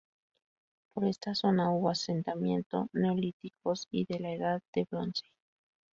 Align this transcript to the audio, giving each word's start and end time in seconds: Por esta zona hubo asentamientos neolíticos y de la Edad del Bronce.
Por 0.95 1.05
esta 1.05 1.35
zona 1.35 1.69
hubo 1.71 1.87
asentamientos 1.91 2.87
neolíticos 2.91 3.87
y 3.91 4.05
de 4.05 4.19
la 4.19 4.31
Edad 4.33 4.61
del 4.73 4.87
Bronce. 4.89 5.27